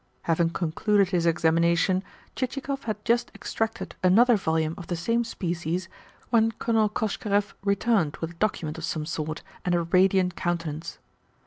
[0.23, 2.01] Having concluded his examination,
[2.35, 5.89] Chichikov had just extracted another volume of the same species
[6.31, 10.97] when Colonel Koshkarev returned with a document of some sort and a radiant countenance.